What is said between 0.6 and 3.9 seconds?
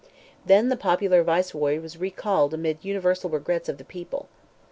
the popular Viceroy was recalled amid the universal regrets of the